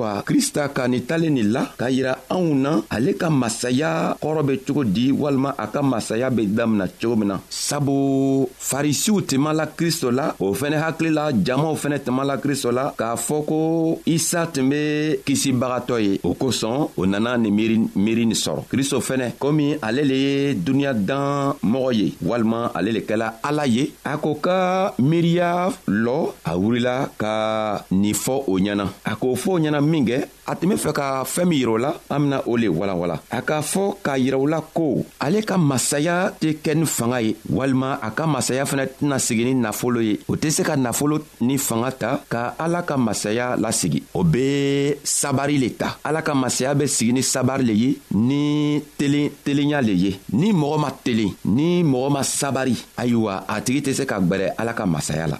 ayiwa 0.06 0.22
krista 0.22 0.68
ka 0.68 0.88
nin 0.88 1.02
talen 1.06 1.34
nin 1.34 1.52
la 1.52 1.66
k'a 1.78 1.90
yira 1.90 2.16
anw 2.30 2.54
na 2.54 2.80
ale 2.90 3.14
ka 3.18 3.30
masaya 3.30 4.16
kɔrɔ 4.20 4.42
be 4.46 4.56
cogo 4.66 4.84
di 4.84 5.12
walima 5.12 5.54
a 5.56 5.66
ka 5.66 5.82
masaya 5.82 6.30
be 6.30 6.46
damina 6.46 6.86
cogo 7.00 7.16
min 7.16 7.28
na 7.28 7.40
sabu 7.48 8.48
farisiw 8.58 9.22
tuma 9.22 9.52
la 9.52 9.66
kristo 9.66 10.10
la 10.10 10.34
o 10.40 10.52
fɛnɛ 10.54 10.78
hakili 10.80 11.10
la 11.10 11.32
jamaw 11.32 11.74
fɛnɛ 11.74 12.02
tuma 12.04 12.24
la 12.24 12.36
kristo 12.38 12.70
la 12.72 12.92
k'a 12.96 13.16
fɔ 13.16 13.44
ko 13.46 14.00
isa 14.06 14.46
tun 14.46 14.70
be 14.70 15.18
kisibagatɔ 15.24 15.98
ye 16.04 16.20
o 16.22 16.34
kosɔn 16.34 16.88
o 16.96 17.04
nana 17.06 17.36
nin 17.38 17.52
miiri 17.54 18.24
nin 18.26 18.34
sɔrɔ 18.34 18.66
kristo 18.68 18.98
fɛnɛ 19.00 19.38
komi 19.38 19.76
ale 19.82 20.02
le 20.04 20.14
ye 20.14 20.54
duniɲa 20.54 20.94
dan 21.06 21.54
mɔgɔ 21.62 21.90
ye 21.94 22.14
walima 22.24 22.70
ale 22.74 22.92
le 22.92 23.00
kɛla 23.00 23.34
ala 23.42 23.66
ye 23.66 23.92
a 24.04 24.16
ko 24.18 24.34
ka 24.34 24.94
miiriya 24.98 25.70
lɔ 25.88 26.16
a 26.44 26.56
wurila 26.58 27.10
ka 27.18 27.84
nin 27.90 28.14
fɔ 28.14 28.34
o 28.48 28.58
ɲɛna 28.58 28.86
a 29.04 29.12
k'o 29.16 29.34
fɔ 29.36 29.50
o 29.52 29.58
ɲɛna 29.58 29.78
min 29.92 30.05
kɛ 30.09 30.18
a 30.50 30.55
tun 30.57 30.70
be 30.70 30.76
fɛ 30.85 30.90
ka 30.98 31.07
fɛɛn 31.33 31.46
min 31.48 31.59
yirɛ 31.61 31.76
la 31.85 31.90
an 32.11 32.18
bena 32.24 32.38
o 32.46 32.57
le 32.57 32.66
walawala 32.68 33.16
a 33.31 33.38
k'a 33.48 33.61
fɔ 33.72 33.83
k'a 34.05 34.14
yira 34.22 34.38
u 34.40 34.46
la 34.48 34.59
ko 34.76 35.05
ale 35.24 35.42
ka 35.48 35.57
masaya 35.70 36.16
tɛ 36.40 36.48
kɛ 36.64 36.72
ni 36.81 36.87
fanga 36.87 37.18
ye 37.20 37.37
walima 37.57 37.98
a 38.07 38.09
ka 38.16 38.24
masaya 38.26 38.64
fɛnɛ 38.64 38.85
tɛna 38.98 39.16
sigi 39.26 39.44
ni 39.44 39.55
nafolo 39.55 40.00
ye 40.00 40.14
o 40.28 40.35
tɛ 40.37 40.48
se 40.57 40.62
ka 40.68 40.74
nafolo 40.76 41.16
ni 41.40 41.55
fanga 41.59 41.90
ta 42.02 42.11
ka 42.33 42.40
ala 42.64 42.81
ka 42.88 42.96
masaya 42.96 43.46
lasigi 43.62 44.00
o 44.14 44.24
be 44.24 44.96
sabari 45.05 45.57
le 45.62 45.68
ta 45.81 45.98
ala 46.05 46.22
ka 46.22 46.33
masaya 46.35 46.74
be 46.74 46.87
sigi 46.87 47.12
ni 47.12 47.20
sabari 47.22 47.64
le 47.70 47.74
ye 47.74 47.90
ni 48.28 48.81
telen 48.98 49.28
telenya 49.44 49.78
le 49.83 49.92
ye 50.05 50.12
ni 50.33 50.48
mɔgɔ 50.52 50.76
ma 50.81 50.90
telen 51.05 51.37
ni 51.44 51.83
mɔgɔ 51.85 52.09
ma 52.12 52.20
sabari 52.22 52.76
ayiwa 52.96 53.44
a 53.48 53.61
tigi 53.61 53.81
tɛ 53.87 53.92
se 53.98 54.05
ka 54.07 54.16
gwɛrɛ 54.20 54.55
ala 54.59 54.72
ka 54.72 54.85
masaya 54.87 55.26
la 55.28 55.38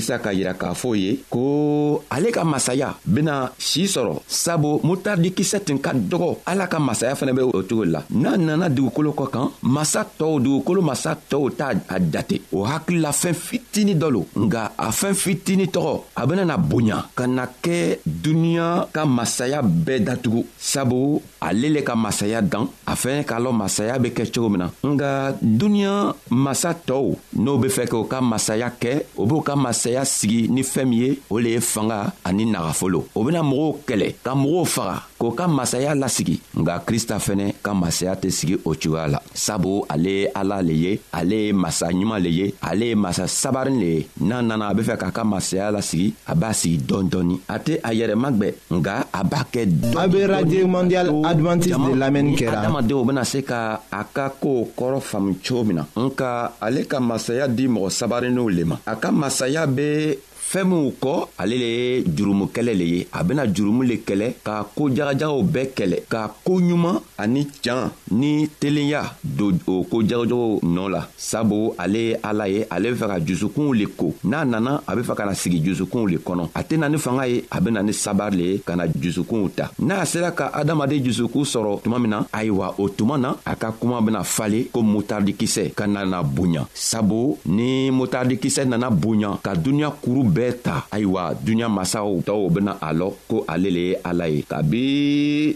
krista 0.00 0.16
ka 0.18 0.32
yira 0.32 0.54
k'a 0.56 0.72
fɔ 0.72 0.90
ye 0.96 1.10
ko 1.28 2.02
ale 2.14 2.30
ka 2.32 2.42
masaya 2.44 2.94
bena 3.04 3.52
sii 3.58 3.84
sɔrɔ 3.86 4.14
sabu 4.26 4.70
mutardikisɛ 4.86 5.60
tun 5.66 5.78
ka 5.78 5.92
dɔgɔ 5.92 6.28
ala 6.46 6.66
ka 6.66 6.78
masaya 6.80 7.12
fɛnɛ 7.14 7.32
be 7.36 7.42
o 7.44 7.50
cogo 7.68 7.84
la 7.84 8.00
n'a 8.10 8.36
nana 8.38 8.68
dugukolo 8.70 9.12
kɔ 9.12 9.26
kan 9.30 9.46
masa 9.62 10.00
tɔɔw 10.06 10.40
dugukolo 10.44 10.80
masa 10.82 11.12
tɔɔw 11.14 11.46
t'a 11.58 11.68
a 11.94 11.96
jate 12.00 12.40
o 12.52 12.64
hakilila 12.64 13.10
fɛɛn 13.12 13.36
fitini 13.46 13.94
dɔ 13.94 14.08
lo 14.16 14.24
nga 14.46 14.72
a 14.78 14.88
fɛɛn 14.90 15.14
fitini 15.22 15.66
tɔgɔ 15.74 15.92
a 16.16 16.22
bena 16.26 16.44
na 16.46 16.56
bonya 16.56 17.04
ka 17.14 17.26
na 17.26 17.44
kɛ 17.62 17.98
duniɲa 18.06 18.88
ka 18.94 19.04
masaya 19.04 19.60
bɛɛ 19.62 20.04
datugu 20.06 20.46
sabu 20.56 21.20
ale 21.42 21.68
le 21.68 21.80
ka 21.82 21.94
masaya 21.94 22.40
dan 22.40 22.64
a 22.86 22.92
fɛnɛ 22.94 23.24
k'a 23.28 23.38
lɔn 23.38 23.52
masaya 23.62 23.98
be 24.00 24.08
kɛ 24.16 24.24
cogo 24.32 24.48
min 24.48 24.60
na 24.64 24.70
nga 24.88 25.36
duniɲa 25.42 26.16
masa 26.30 26.72
tɔɔw 26.72 27.12
n'o 27.36 27.58
be 27.60 27.68
fɛ 27.68 27.84
k'o 27.90 28.04
ka 28.08 28.18
masaya 28.22 28.68
kɛ 28.80 29.04
o 29.20 29.26
b'o 29.26 29.42
ka 29.44 29.54
masaya 29.56 29.88
saya 29.90 30.06
sigi 30.06 30.46
ni 30.46 30.62
fɛɛn 30.62 30.86
min 30.88 30.98
ye 31.02 31.08
o 31.34 31.36
le 31.42 31.50
ye 31.56 31.60
fanga 31.72 32.14
ani 32.22 32.44
nagafolo 32.46 33.00
o 33.10 33.18
bena 33.26 33.42
mɔgɔw 33.42 33.72
kɛlɛ 33.88 34.08
ka 34.22 34.32
mɔgɔw 34.38 34.64
faga 34.76 35.09
k'o 35.20 35.36
ka 35.36 35.44
masaya 35.44 35.92
lasigi 35.92 36.40
nga 36.56 36.80
krista 36.80 37.20
fɛnɛ 37.20 37.60
ka 37.60 37.76
masaya 37.76 38.16
tɛ 38.16 38.32
sigi 38.32 38.56
o 38.64 38.72
cogoya 38.72 39.04
la 39.12 39.20
sabu 39.36 39.84
ale 39.92 40.14
ye 40.24 40.24
ala 40.32 40.64
le 40.64 40.72
ye 40.84 40.92
ale 41.12 41.36
ye 41.44 41.52
masa 41.52 41.92
ɲuman 41.92 42.16
le 42.24 42.30
ye 42.32 42.46
ale 42.64 42.88
ye 42.88 42.96
masa 42.96 43.28
sabarin 43.28 43.76
le 43.78 43.88
ye 43.92 44.06
n'a 44.24 44.40
nana 44.40 44.72
a 44.72 44.72
be 44.74 44.80
fɛ 44.82 44.96
k'a 44.96 45.12
ka 45.12 45.20
masaya 45.24 45.68
lasigi 45.70 46.14
a 46.26 46.32
b'a 46.34 46.54
sigi 46.56 46.78
dɔɔni 46.88 47.08
dɔɔni 47.12 47.36
a 47.52 47.56
tɛ 47.60 47.72
a 47.84 47.90
yɛrɛ 47.92 48.14
magwɛ 48.16 48.48
nga 48.80 48.94
a 49.12 49.20
b'a 49.22 49.40
kɛ 49.52 49.62
a 50.04 50.08
be 50.08 50.20
radio 50.24 50.64
mondial 50.66 51.06
advantiste 51.30 51.76
de 51.86 51.92
lamɛnni 52.00 52.32
kɛra 52.40 52.56
adamadenw 52.64 53.04
bena 53.06 53.22
se 53.24 53.42
ka 53.44 53.78
a 53.92 54.02
ka 54.08 54.30
koow 54.40 54.72
kɔrɔ 54.72 55.02
faamu 55.04 55.36
cogo 55.44 55.66
min 55.68 55.76
na 55.84 55.84
nka 56.00 56.52
ale 56.62 56.86
ka 56.88 56.96
masaya 56.98 57.44
di 57.46 57.68
mɔgɔ 57.68 57.88
sabarinninw 57.92 58.48
le 58.56 58.64
ma 58.72 58.76
a 58.88 58.96
ka 58.96 59.10
masaya 59.12 59.66
be 59.68 60.16
fɛɛn 60.50 60.66
minw 60.68 60.90
kɔ 61.00 61.12
ale 61.38 61.56
le 61.62 61.66
ye 61.78 62.02
jurumukɛlɛ 62.16 62.72
le 62.74 62.84
ye 62.92 63.06
a 63.12 63.22
bena 63.22 63.44
jurumu 63.46 63.84
le 63.86 63.98
kɛlɛ 64.06 64.26
ka 64.42 64.52
koo 64.76 64.88
jagajagaw 64.90 65.42
bɛɛ 65.44 65.66
kɛlɛ 65.78 65.96
ka 66.08 66.20
koo 66.44 66.58
ɲuman 66.60 66.96
ani 67.18 67.44
can 67.62 67.92
ni 68.10 68.48
telenya 68.60 69.02
don 69.22 69.58
o 69.68 69.84
koo 69.84 70.02
jagajagaw 70.02 70.58
nɔɔ 70.64 70.88
la 70.90 71.06
sabu 71.16 71.72
ale 71.78 71.98
ye 72.08 72.16
ala 72.24 72.48
ye 72.48 72.64
ale 72.68 72.90
be 72.90 72.98
fɛ 73.00 73.06
ka 73.12 73.18
jusukunw 73.28 73.72
le 73.78 73.86
ko 73.98 74.12
n'a 74.24 74.44
nana 74.44 74.80
a 74.88 74.96
be 74.96 75.02
fɛ 75.02 75.14
ka 75.16 75.24
na 75.24 75.34
sigi 75.34 75.60
jusukunw 75.68 76.08
le 76.10 76.16
kɔnɔ 76.18 76.48
a 76.52 76.64
tena 76.64 76.88
ni 76.90 76.98
fanga 76.98 77.28
ye 77.28 77.44
a 77.52 77.60
bena 77.60 77.82
ni 77.84 77.92
sabari 77.92 78.36
le 78.36 78.44
ye 78.52 78.58
ka 78.66 78.74
na 78.74 78.86
jusukunw 78.88 79.50
ta 79.54 79.70
n'a 79.78 80.04
sera 80.04 80.32
ka 80.32 80.50
adamaden 80.52 81.04
jusukun 81.04 81.44
sɔrɔ 81.46 81.82
tuma 81.84 82.00
min 82.00 82.10
na 82.10 82.24
ayiwa 82.32 82.74
o 82.78 82.88
tuma 82.88 83.16
na 83.20 83.36
a 83.46 83.54
ka 83.54 83.70
kuma 83.70 84.00
bena 84.02 84.24
fale 84.24 84.64
ko 84.72 84.82
motardikisɛ 84.82 85.74
ka 85.78 85.86
nana 85.86 86.24
bonya 86.24 86.66
sabu 86.74 87.38
ni 87.46 87.88
motardikisɛ 87.92 88.66
nana 88.66 88.90
bonya 88.90 89.38
ka 89.44 89.54
duniɲa 89.54 89.92
kuru 90.02 90.24
bɛɛ 90.24 90.38
bɛɛ 90.40 90.52
ta 90.64 90.74
ayiwa 90.94 91.22
duɲa 91.44 91.66
masaw 91.76 92.10
tɔw 92.28 92.42
bena 92.54 92.72
a 92.86 92.88
lɔn 92.98 93.12
ko 93.30 93.36
ale 93.52 93.68
le 93.76 93.82
ye 93.88 93.94
ala 94.10 94.24
ye 94.34 94.40
kabi 94.50 94.80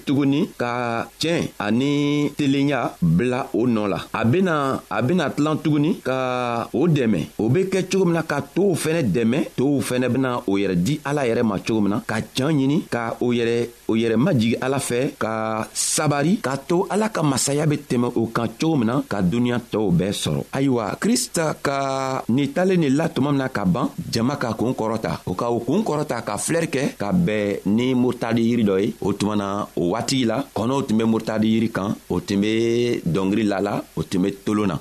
tuguni 0.07 0.41
ka 0.61 0.73
tiɲɛ 1.21 1.39
ani 1.67 1.91
telenya 2.39 2.81
bila 3.17 3.39
o 3.61 3.67
nɔɔ 3.75 3.87
la 3.93 3.99
a 4.21 4.21
bena 4.33 4.55
a 4.97 4.99
bena 5.07 5.25
tilan 5.35 5.57
tuguni 5.65 5.91
ka 6.09 6.17
o 6.81 6.83
dɛmɛ 6.97 7.21
o 7.43 7.49
be 7.53 7.61
kɛ 7.73 7.81
cogo 7.91 8.05
min 8.09 8.15
na 8.19 8.23
ka 8.31 8.39
tow 8.55 8.71
fɛnɛ 8.83 9.01
dɛmɛ 9.15 9.39
tow 9.59 9.75
fɛnɛ 9.89 10.07
bena 10.15 10.31
o 10.51 10.53
yɛrɛ 10.61 10.75
di 10.87 10.95
ala 11.11 11.23
yɛrɛ 11.29 11.43
ma 11.51 11.57
cogo 11.67 11.81
min 11.85 11.91
na 11.95 11.97
ka 12.11 12.17
tiɲɛ 12.35 12.51
ɲini 12.59 12.77
ka 12.95 13.03
o 13.25 13.27
yɛrɛ 13.39 13.57
o 13.89 13.97
yɛrɛ 13.97 14.17
majigi 14.17 14.57
ala 14.61 14.79
fɛ 14.79 15.13
ka 15.19 15.67
sabari 15.73 16.39
k'a 16.45 16.57
to 16.69 16.87
ala 16.91 17.09
ka 17.09 17.23
masaya 17.23 17.67
be 17.67 17.77
tɛmɛ 17.77 18.13
o 18.17 18.27
kan 18.27 18.49
cogo 18.61 18.77
min 18.77 18.87
na 18.87 19.03
ka 19.09 19.21
duniɲa 19.23 19.59
tɔɔw 19.73 19.91
bɛɛ 19.99 20.13
sɔrɔ 20.23 20.41
ayiwa 20.53 20.85
krista 21.03 21.55
ka 21.63 22.25
nin 22.29 22.53
talen 22.55 22.81
nin 22.81 22.97
la 22.97 23.09
tuma 23.09 23.31
min 23.31 23.39
na 23.39 23.49
ka 23.49 23.65
ban 23.65 23.89
jama 24.11 24.37
ka 24.37 24.53
kuun 24.55 24.75
kɔrɔta 24.75 25.13
o 25.27 25.35
ka 25.35 25.49
o 25.51 25.59
kuun 25.61 25.83
kɔrɔta 25.85 26.25
ka 26.25 26.37
filɛri 26.37 26.69
kɛ 26.75 26.83
ka 26.99 27.13
bɛn 27.13 27.59
ni 27.67 27.95
murutadi 27.95 28.43
yiri 28.51 28.65
dɔ 28.65 28.77
ye 28.83 28.95
o 29.01 29.13
tuma 29.13 29.37
na 29.37 29.67
o 29.77 29.91
waatigi 29.93 30.25
la 30.27 30.45
kɔnɔw 30.55 30.87
tun 30.89 30.97
be 30.99 31.05
murutadi 31.05 31.47
yiri 31.55 31.69
kan 31.73 31.95
o 32.11 32.21
tun 32.21 32.41
be 32.41 33.01
dɔngiri 33.07 33.45
la 33.53 33.59
la 33.61 33.81
o 33.97 34.03
tun 34.03 34.23
be 34.23 34.29
tolon 34.45 34.67
na 34.69 34.79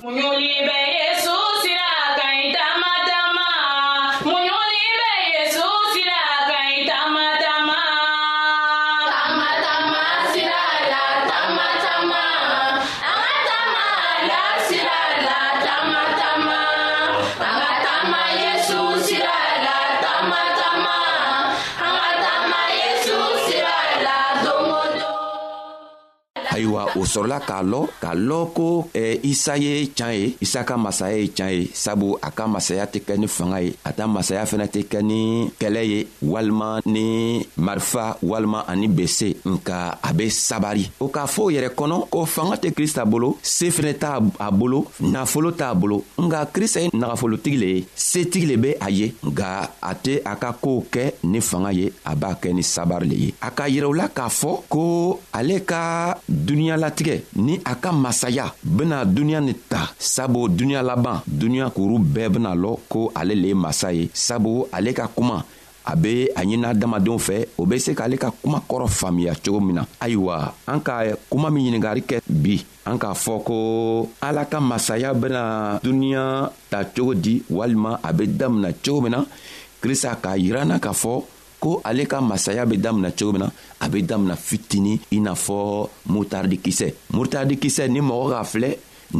sɔrɔla 27.04 27.40
k'a 27.40 27.62
lɔ 27.62 27.80
k'a 28.00 28.14
lɔ 28.14 28.38
ko 28.54 28.88
eh, 28.94 29.18
isa 29.22 29.56
ye 29.56 29.86
tiɲɛ 29.86 30.12
ye 30.14 30.36
isa 30.40 30.64
ka 30.64 30.76
masaya 30.76 31.16
ye 31.18 31.28
tiɲɛ 31.28 31.52
ye 31.52 31.70
sabu 31.72 32.16
a 32.22 32.30
ka 32.30 32.46
masaya 32.46 32.86
tɛ 32.86 33.00
kɛ 33.04 33.18
ni 33.18 33.26
fanga 33.28 33.60
ye 33.62 33.74
a 33.84 33.92
ta 33.92 34.06
masaya 34.06 34.44
fɛnɛ 34.44 34.66
tɛ 34.68 34.84
kɛ 34.88 35.02
ni 35.02 35.50
kɛlɛ 35.60 35.84
ye 35.84 36.06
walima 36.24 36.80
ni 36.86 37.44
marifa 37.56 38.16
walima 38.22 38.64
ani 38.66 38.88
bese 38.88 39.36
nka 39.44 39.98
a 40.02 40.12
be 40.14 40.28
sabari 40.30 40.90
o 41.00 41.08
k'a 41.08 41.26
fɔ 41.26 41.40
o 41.46 41.50
yɛrɛ 41.50 41.68
kɔnɔ 41.74 42.08
ko 42.10 42.24
fanga 42.26 42.56
tɛ 42.56 42.72
krista 42.72 43.04
bolo 43.08 43.36
se 43.42 43.66
fɛnɛ 43.68 43.94
t'a 43.98 44.20
a 44.38 44.50
bolo 44.50 44.84
nafolo 45.00 45.50
t'a 45.52 45.74
bolo 45.74 46.04
nga 46.18 46.46
krista 46.46 46.80
ye 46.82 46.88
nagafolotigi 46.92 47.56
le 47.58 47.66
ye 47.74 47.86
setigi 47.96 48.46
le 48.46 48.56
be 48.56 48.74
a 48.80 48.90
ye 48.90 49.14
nga 49.24 49.68
a 49.82 49.94
tɛ 49.94 50.22
a 50.24 50.36
ka 50.36 50.52
koow 50.52 50.82
kɛ 50.90 51.12
ni 51.24 51.40
fanga 51.40 51.72
ye 51.72 51.92
a 52.04 52.14
b'a 52.16 52.34
kɛ 52.40 52.52
ni 52.54 52.62
sabari 52.62 53.08
le 53.08 53.14
ye 53.16 53.34
a 53.42 53.50
k'a 53.50 53.68
yirɛula 53.68 54.08
k'a 54.10 54.28
fɔ 54.28 54.62
ko 54.68 55.20
ale 55.32 55.58
ka 55.64 56.14
duniyala 56.30 56.93
latigɛ 56.94 57.14
ni 57.36 57.58
a 57.64 57.74
ka 57.74 57.90
masaya 57.92 58.54
bena 58.62 58.98
duniɲa 59.04 59.40
nin 59.42 59.56
ta 59.70 59.82
sabu 59.98 60.48
duniɲa 60.48 60.82
laban 60.82 61.18
duniɲa 61.26 61.70
kuru 61.74 61.96
bɛɛ 61.98 62.26
bena 62.34 62.50
lɔ 62.62 62.70
ko 62.88 63.10
ale 63.14 63.34
le 63.34 63.48
ye 63.48 63.54
masa 63.54 63.90
ye 63.92 64.08
sabu 64.14 64.66
ale 64.72 64.92
ka 64.94 65.06
kuma 65.16 65.44
a 65.86 65.94
be 65.96 66.30
a 66.38 66.42
ɲini 66.46 66.64
adamadenw 66.64 67.18
fɛ 67.18 67.36
o 67.58 67.66
be 67.66 67.78
se 67.78 67.92
k'ale 67.94 68.16
ka 68.16 68.30
kuma 68.42 68.62
kɔrɔ 68.70 68.86
faamiya 68.88 69.34
cogo 69.44 69.60
min 69.60 69.74
na 69.76 69.84
ayiwa 70.00 70.54
an 70.66 70.80
ka 70.80 71.02
kuma 71.28 71.50
min 71.50 71.66
ɲiningari 71.66 72.02
kɛ 72.06 72.20
bi 72.28 72.62
an 72.86 72.96
k'a 72.98 73.12
fɔ 73.14 73.42
ko 73.44 73.56
ala 74.22 74.44
ka 74.46 74.60
masaya 74.60 75.12
bena 75.14 75.78
duniɲa 75.82 76.50
ta 76.70 76.84
cogo 76.94 77.14
di 77.14 77.42
walima 77.50 77.98
a 78.02 78.12
be 78.12 78.24
damina 78.26 78.70
cogo 78.84 79.00
min 79.02 79.10
na 79.12 79.22
krista 79.82 80.14
k'a 80.22 80.36
yiranna 80.38 80.78
k'a 80.78 80.92
fɔ 80.94 81.33
ko 81.64 81.72
ale 81.88 82.04
ka 82.10 82.18
masaya 82.30 82.62
be 82.70 82.76
damina 82.84 83.10
cogo 83.16 83.32
min 83.34 83.40
na 83.44 83.48
a 83.84 83.86
be 83.92 83.98
damina 84.10 84.34
fitini 84.46 84.94
i 85.16 85.18
n'a 85.24 85.32
fɔ 85.44 85.56
mutardikisɛ 86.12 86.88
mutardikisɛ 87.16 87.84
ni 87.94 88.00
mɔgɔ 88.08 88.26
k'a 88.32 88.42
filɛ 88.52 88.70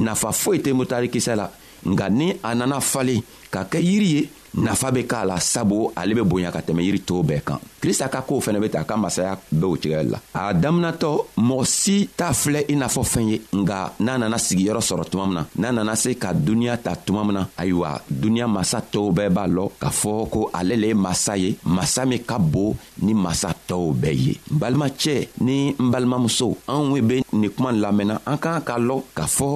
nafa 0.05 0.29
foyi 0.41 0.59
tɛ 0.65 0.71
mutardikisɛ 0.79 1.33
la 1.41 1.47
nka 1.91 2.07
ni 2.19 2.27
a 2.49 2.51
nana 2.59 2.79
falen 2.93 3.21
ka 3.53 3.61
kɛ 3.71 3.79
yiri 3.89 4.09
ye 4.17 4.23
nafa 4.57 4.91
be 4.93 5.03
k'a 5.09 5.25
la 5.27 5.41
sabu 5.41 5.91
ale 5.97 6.15
be 6.15 6.23
bonya 6.23 6.51
ka 6.53 6.61
tɛmɛ 6.61 6.81
yiri 6.83 7.01
tɔɔw 7.07 7.23
bɛɛ 7.27 7.41
kan 7.45 7.59
krista 7.83 8.09
ka 8.09 8.23
koow 8.23 8.41
fɛnɛ 8.41 8.61
be 8.63 8.69
ta 8.71 8.81
a 8.81 8.85
ka 8.85 8.97
masaya 8.97 9.37
be 9.51 9.65
o 9.67 9.75
cogoya 9.77 10.03
la 10.05 10.19
a 10.33 10.55
daminatɔ 10.55 11.09
mɔgɔ 11.39 11.65
si 11.67 12.09
t'a 12.17 12.33
filɛ 12.33 12.65
i 12.71 12.75
n'a 12.77 12.87
fɔ 12.87 13.03
fɛn 13.03 13.29
ye 13.31 13.41
nga 13.55 13.93
n'a 13.99 14.19
nana 14.19 14.37
sigiyɔrɔ 14.39 14.81
sɔrɔ 14.81 15.05
tuma 15.11 15.27
min 15.27 15.35
na 15.35 15.45
n'a 15.59 15.73
nana 15.73 15.97
se 15.97 16.15
ka 16.17 16.33
duniɲa 16.33 16.77
ta 16.83 16.95
tuma 16.97 17.25
min 17.25 17.35
na 17.35 17.47
ayiwa 17.59 18.01
duniɲa 18.09 18.47
masa 18.49 18.79
tɔw 18.81 19.11
bɛɛ 19.17 19.29
b'a 19.33 19.47
lɔn 19.49 19.69
k'a 19.81 19.91
fɔ 19.91 20.29
ko 20.31 20.51
ale 20.55 20.77
le 20.77 20.87
ye 20.87 20.95
masa 20.95 21.37
ye 21.37 21.57
masa 21.67 22.05
min 22.07 22.23
ka 22.23 22.39
bon 22.39 22.77
ni 23.07 23.13
masa 23.23 23.51
tɔɔw 23.69 23.93
bɛɛ 24.01 24.15
ye 24.25 24.33
n 24.51 24.57
balimacɛ 24.61 25.17
ni 25.45 25.57
n 25.85 25.89
balimamuso 25.93 26.49
anw 26.67 26.99
be 27.09 27.17
nin 27.33 27.51
kuma 27.51 27.71
lamɛnna 27.73 28.17
an 28.27 28.37
k'an 28.43 28.61
ka 28.69 28.75
lɔ 28.79 28.97
k'a 29.17 29.25
fɔ 29.37 29.47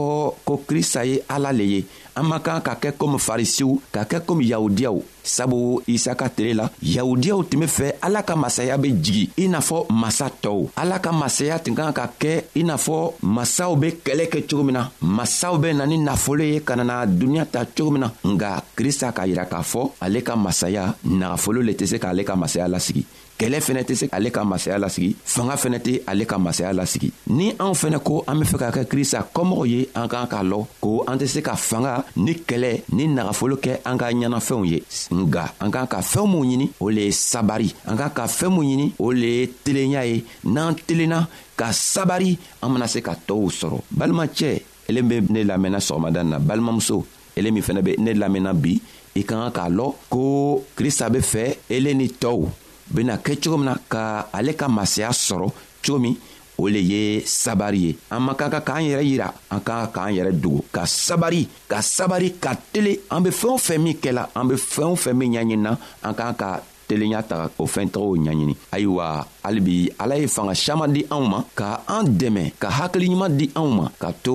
ko 0.44 0.54
krista 0.68 1.00
ye 1.08 1.20
ala 1.28 1.52
le 1.52 1.64
ye 1.64 1.80
an 2.16 2.24
man 2.28 2.40
kan 2.40 2.61
ka 2.61 2.74
kɛ 2.82 2.92
komi 2.98 3.18
farisiw 3.18 3.72
ka 3.92 4.04
kɛ 4.04 4.18
komi 4.26 4.44
yahudiyaw 4.52 4.96
sabu 5.28 5.82
isa 5.86 6.14
ka 6.18 6.28
tile 6.32 6.54
la 6.60 6.66
yahudiyaw 6.82 7.42
tun 7.44 7.60
be 7.62 7.66
fɛ 7.68 7.92
ala 8.02 8.22
ka 8.22 8.34
masaya 8.36 8.78
be 8.78 8.88
jigi 8.90 9.28
i 9.38 9.48
n'a 9.48 9.60
fɔ 9.60 9.84
masa 9.90 10.28
tɔw 10.42 10.66
ala 10.76 10.98
ka 10.98 11.12
masaya 11.12 11.58
tun 11.58 11.74
kan 11.74 11.92
ka 11.92 12.08
kɛ 12.20 12.32
i 12.56 12.64
n'a 12.64 12.76
fɔ 12.76 12.96
masaw 13.22 13.76
be 13.76 13.92
kɛlɛ 14.04 14.26
kɛ 14.32 14.42
cogo 14.48 14.64
min 14.64 14.74
na 14.74 14.88
masaw 15.02 15.58
be 15.58 15.72
na 15.74 15.86
ni 15.86 15.98
nafolo 15.98 16.42
ye 16.44 16.60
ka 16.64 16.74
nana 16.76 17.06
duniɲa 17.06 17.46
ta 17.52 17.64
cogo 17.66 17.90
min 17.92 18.00
na 18.00 18.10
nga 18.34 18.64
krista 18.76 19.12
k'a 19.12 19.26
yira 19.26 19.44
k'a 19.46 19.60
fɔ 19.62 19.90
ale 20.00 20.22
ka 20.22 20.34
masaya 20.36 20.94
nagafolo 21.04 21.62
le 21.62 21.72
tɛ 21.74 21.86
se 21.86 21.96
k'ale 21.98 22.24
ka 22.24 22.36
masaya 22.36 22.68
lasigi 22.68 23.04
kɛlɛ 23.38 23.60
fɛnɛ 23.62 23.82
tɛ 23.86 23.94
se 23.94 24.06
ale 24.12 24.30
ka 24.30 24.42
masaya 24.44 24.78
lasigi 24.78 25.14
fanga 25.24 25.54
fɛnɛ 25.54 25.78
tɛ 25.86 26.00
ale 26.06 26.24
ka 26.26 26.38
masaya 26.38 26.72
lasigi 26.74 27.12
ni 27.28 27.52
anw 27.58 27.72
fɛnɛ 27.74 27.98
ko 28.02 28.24
an 28.26 28.40
be 28.40 28.44
fɛ 28.46 28.56
ka 28.58 28.68
kɛ 28.70 28.82
krista 28.90 29.22
kɔmɔgɔ 29.34 29.68
ye 29.68 29.88
an 29.94 30.08
k'an 30.08 30.26
k'a 30.26 30.42
lɔn 30.42 30.66
ko 30.80 31.04
an 31.06 31.18
tɛ 31.18 31.26
se 31.28 31.40
ka 31.42 31.54
fanga 31.54 32.04
ni 32.16 32.32
kɛlɛ 32.48 32.82
ni 32.92 33.06
nagafolo 33.06 33.56
kɛ 33.58 33.78
an 33.84 33.96
ka 33.98 34.06
ɲɛnafɛnw 34.10 34.66
ye 34.66 34.80
nga 35.26 35.50
an 35.61 35.70
k'an 35.72 35.87
ka 35.90 35.98
fɛɛn 36.04 36.31
minw 36.31 36.44
ɲini 36.44 36.66
o 36.81 36.90
le 36.90 37.02
ye 37.07 37.12
sabari 37.12 37.72
an 37.88 37.96
k'an 37.96 38.12
ka 38.14 38.24
fɛɛn 38.26 38.50
minw 38.54 38.62
ɲini 38.68 38.87
o 38.98 39.11
le 39.12 39.26
ye 39.38 39.48
telenya 39.64 40.04
ye 40.07 40.22
n'an 40.44 40.74
telenna 40.87 41.26
ka 41.57 41.72
sabari 41.72 42.38
an 42.62 42.68
mana 42.70 42.87
se 42.87 43.00
ka 43.00 43.14
tɔɔw 43.26 43.50
sɔrɔ 43.50 43.78
balimacɛ 43.90 44.62
ele 44.88 45.02
be 45.02 45.20
ne 45.28 45.42
lamɛnna 45.44 45.78
sɔgɔmada 45.81 46.22
na 46.24 46.38
balimamuso 46.38 47.04
ele 47.37 47.50
min 47.50 47.62
fɛnɛ 47.62 47.81
be 47.83 47.96
ne 47.98 48.12
lamɛnna 48.14 48.52
bi 48.54 48.81
i 49.16 49.22
ka 49.24 49.50
kan 49.50 49.50
k'a 49.50 49.68
lɔn 49.72 49.92
ko 50.09 50.64
krista 50.76 51.09
be 51.11 51.18
fɛ 51.18 51.57
ele 51.70 51.94
ni 51.94 52.07
tɔɔw 52.09 52.46
bena 52.90 53.16
kɛ 53.18 53.40
cogo 53.42 53.57
min 53.57 53.66
na 53.66 53.76
ka 53.88 54.28
ale 54.33 54.54
ka 54.54 54.68
masaya 54.68 55.11
sɔrɔ 55.11 55.50
cogo 55.83 55.98
min 56.00 56.16
o 56.59 56.66
le 56.75 56.81
ye 56.90 57.23
sabari 57.25 57.81
ye 57.87 57.90
an 58.14 58.21
man 58.25 58.35
kan 58.38 58.51
ka 58.51 58.61
k'an 58.66 58.83
yɛrɛ 58.88 59.03
yira 59.11 59.29
an 59.51 59.61
kan 59.66 59.79
ka 59.87 59.90
k'an 59.97 60.14
yɛrɛ 60.16 60.33
dogo 60.42 60.64
ka 60.75 60.83
sabari 60.87 61.47
ka 61.71 61.79
sabari 61.81 62.31
ka 62.44 62.53
tele 62.73 62.99
an 63.11 63.23
be 63.23 63.31
fɛɛn 63.31 63.55
o 63.55 63.59
fɛn 63.66 63.79
min 63.85 63.97
kɛla 64.03 64.29
an 64.35 64.49
be 64.49 64.55
fɛɛn 64.57 64.92
o 64.92 64.97
fɛn 64.97 65.14
min 65.16 65.33
ɲaɲinina 65.33 65.73
an 66.03 66.14
kan 66.18 66.35
ka 66.35 66.51
telenya 66.88 67.20
ta 67.22 67.37
o 67.61 67.66
fɛn 67.68 67.92
tɔgɔw 67.92 68.16
ɲaɲini 68.24 68.55
ayiwa 68.72 69.07
halibi 69.44 69.92
ala 70.01 70.16
ye 70.16 70.27
fanga 70.27 70.55
saman 70.55 70.92
di 70.96 71.05
anw 71.12 71.24
ma 71.29 71.44
ka 71.55 71.85
an 71.87 72.09
dɛmɛ 72.20 72.42
ka 72.59 72.68
hakiliɲuman 72.68 73.37
di 73.37 73.46
anw 73.55 73.68
ma 73.68 73.85
ka 74.01 74.11
to 74.24 74.35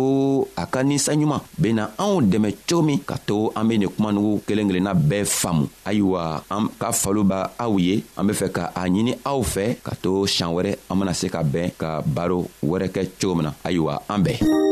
a 0.55 0.63
ka 0.69 0.83
ninsanɲuman 0.85 1.41
bena 1.57 1.89
anw 1.97 2.21
dɛmɛ 2.21 2.49
cogo 2.69 2.83
min 2.85 2.99
ka 3.01 3.17
to 3.25 3.51
an 3.57 3.67
be 3.67 3.77
nin 3.77 3.89
kumanugu 3.89 4.41
kelen 4.47 4.69
kelenna 4.69 4.93
bɛɛ 4.93 5.25
faamu 5.25 5.65
ayiwa 5.85 6.43
an 6.51 6.69
ka 6.79 6.91
falo 6.93 7.23
b' 7.23 7.49
aw 7.59 7.73
ye 7.79 8.03
an 8.17 8.27
be 8.27 8.33
fɛ 8.33 8.47
ka 8.51 8.71
a 8.75 8.85
ɲini 8.85 9.17
aw 9.25 9.41
fɛ 9.41 9.81
ka 9.83 9.95
to 10.01 10.27
sian 10.27 10.51
wɛrɛ 10.53 10.77
an 10.89 10.95
bena 10.99 11.13
se 11.13 11.27
ka 11.29 11.41
bɛn 11.43 11.73
ka 11.79 12.01
baro 12.05 12.45
wɛrɛ 12.63 12.87
kɛ 12.93 13.01
cogo 13.19 13.35
min 13.35 13.43
na 13.45 13.51
ayiwa 13.65 13.97
an 14.09 14.21
bɛɛ 14.23 14.71